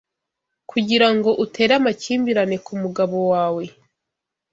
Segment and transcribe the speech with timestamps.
[0.71, 3.63] Kugirango utere amakimbirane kumugabo wawe